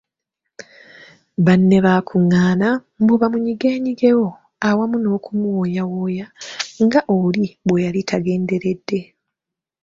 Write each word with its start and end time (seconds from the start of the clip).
Banne 1.45 1.77
bakungaana 1.85 2.67
mbu 3.01 3.13
bamunyigenyigewo 3.21 4.27
awamu 4.67 4.97
n’okumuwooyawooya 4.99 6.25
nga 6.83 6.99
oli 7.19 7.45
bwe 7.67 7.79
yali 7.85 8.01
tagenderedde. 8.09 8.99